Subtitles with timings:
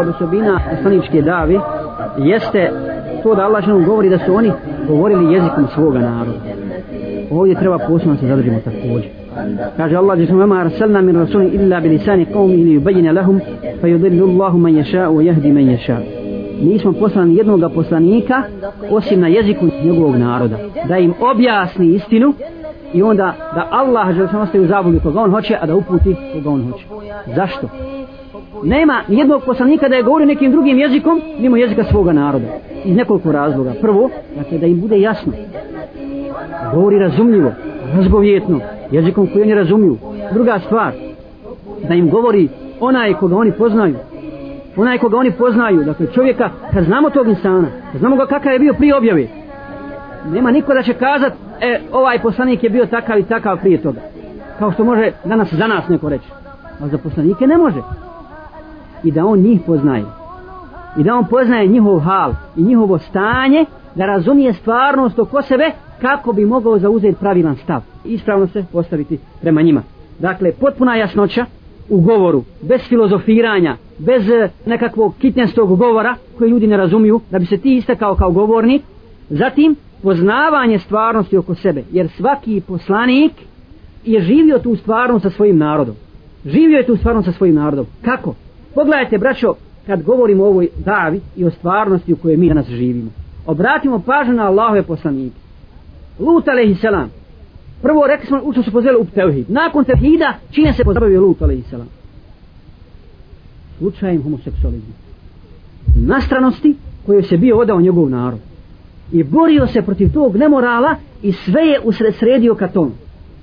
[0.00, 1.60] Od osobina poslaničke davi
[2.18, 2.70] jeste
[3.22, 4.52] to da Allah ženom govori da su oni
[4.88, 6.38] govorili jezikom svoga naroda.
[7.30, 9.10] Ovdje treba posebno se zadržimo također.
[9.76, 13.40] Kaže Allah je vama arsalna min rasuli illa bilisani qawmi ili ubajina lahum
[13.80, 15.96] fa yudillu Allahu man yasha wa yahdi man yasha.
[16.62, 18.42] Nismo poslani jednog poslanika
[18.90, 20.56] osim na jeziku njegovog naroda.
[20.88, 22.34] Da im objasni istinu
[22.92, 26.50] i onda da Allah Žešanu ostaje u zabudi koga on hoće, a da uputi koga
[26.50, 26.84] on hoće.
[27.36, 27.68] Zašto?
[28.62, 32.46] Nema jednog poslanika da je govorio nekim drugim jezikom mimo jezika svoga naroda.
[32.84, 33.72] Iz nekoliko razloga.
[33.80, 35.32] Prvo dakle da im bude jasno.
[36.74, 37.52] Govori razumljivo
[37.96, 39.96] razgovjetno jezikom koji oni razumiju.
[40.32, 40.92] Druga stvar
[41.88, 42.48] da im govori
[42.80, 43.94] onaj koga oni poznaju.
[44.76, 48.58] Onaj koga oni poznaju dakle čovjeka kad znamo tog insana kad znamo ga kakav je
[48.58, 49.26] bio prije objave
[50.32, 54.00] nema niko da će kazat e ovaj poslanik je bio takav i takav prije toga.
[54.58, 56.28] Kao što može danas za nas neko reći.
[56.80, 57.78] A za poslanike ne može
[59.04, 60.04] i da on njih poznaje.
[60.98, 66.32] I da on poznaje njihov hal i njihovo stanje da razumije stvarnost oko sebe kako
[66.32, 67.80] bi mogao zauzeti pravilan stav.
[68.04, 69.82] I ispravno se postaviti prema njima.
[70.18, 71.46] Dakle potpuna jasnoća
[71.88, 77.46] u govoru bez filozofiranja bez e, nekakvog kitnjastog govora koje ljudi ne razumiju da bi
[77.46, 78.82] se ti istakao kao govornik.
[79.30, 83.32] Zatim poznavanje stvarnosti oko sebe jer svaki poslanik
[84.04, 85.94] je živio tu stvarnost sa svojim narodom.
[86.44, 87.86] Živio je tu stvarnost sa svojim narodom.
[88.04, 88.34] Kako?
[88.74, 89.54] Pogledajte, braćo,
[89.86, 93.10] kad govorimo o ovoj davi i o stvarnosti u kojoj mi danas živimo.
[93.46, 95.36] Obratimo pažnju na Allahove poslanike.
[96.18, 97.10] Lut alaihi salam.
[97.82, 99.50] Prvo rekli smo ušto su pozveli u tevhid.
[99.50, 101.88] Nakon tevhida čine se pozabavio Lut alaihi salam.
[103.78, 104.92] Slučajem homoseksualizmu.
[105.96, 108.40] Nastranosti koje se bio odao njegov narod.
[109.12, 112.90] I borio se protiv tog nemorala i sve je usred sredio ka tomu.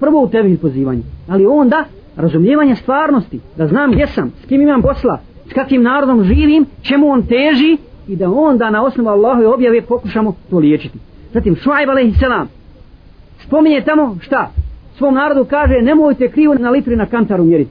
[0.00, 1.02] Prvo u tevhid pozivanje.
[1.28, 1.84] Ali onda
[2.20, 5.18] razumijevanje stvarnosti, da znam gdje sam, s kim imam posla,
[5.50, 7.76] s kakvim narodom živim, čemu on teži
[8.08, 10.98] i da onda na osnovu Allahove objave pokušamo to liječiti.
[11.32, 12.18] Zatim Šuajb a.s.
[12.18, 12.48] selam
[13.38, 14.50] spominje tamo šta?
[14.96, 17.70] Svom narodu kaže nemojte krivo na litri na kantaru mjeriti.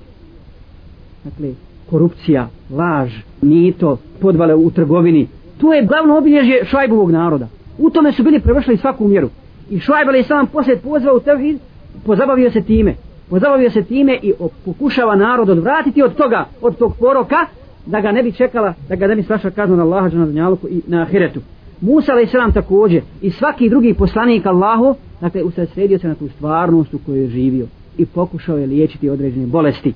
[1.23, 1.49] Dakle,
[1.89, 5.27] korupcija, laž, mito, podvale u trgovini.
[5.61, 7.47] To je glavno obilježje Šuajbovog naroda.
[7.77, 9.29] U tome su bili prevršili svaku mjeru.
[9.69, 10.27] I Šuajb a.s.
[10.27, 11.59] selam poslije pozvao u tevhid,
[12.05, 12.95] pozabavio se time
[13.29, 14.33] pozabavio se time i
[14.65, 17.45] pokušava narod odvratiti od toga, od tog poroka,
[17.85, 20.67] da ga ne bi čekala, da ga ne bi svaša kazna na Allaha na dunjaluku
[20.67, 21.39] i na ahiretu.
[21.81, 26.93] Musa alaih selam također i svaki drugi poslanik Allahu, dakle usredsredio se na tu stvarnost
[26.93, 27.67] u kojoj je živio
[27.97, 29.93] i pokušao je liječiti određene bolesti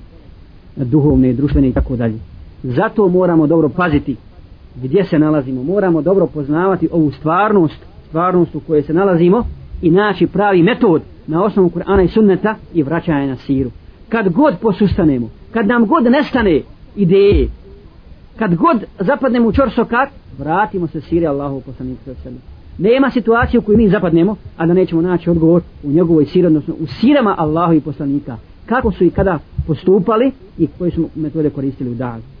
[0.76, 2.18] duhovne, društvene i tako dalje.
[2.62, 4.16] Zato moramo dobro paziti
[4.82, 5.62] gdje se nalazimo.
[5.62, 9.46] Moramo dobro poznavati ovu stvarnost, stvarnost u kojoj se nalazimo
[9.82, 13.70] i naći pravi metod na osnovu Kur'ana i sunneta i vraćanje na siru.
[14.08, 16.60] Kad god posustanemo, kad nam god nestane
[16.96, 17.48] ideje,
[18.36, 20.08] kad god zapadnemo u čorsokat,
[20.38, 22.54] vratimo se siri Allahu poslaniku sallallahu.
[22.78, 26.74] Nema situacije u kojoj mi zapadnemo, a da nećemo naći odgovor u njegovoj siri, odnosno
[26.80, 28.36] u sirama Allahu i poslanika.
[28.66, 32.33] Kako su i kada postupali i koje su metode koristili u dagu.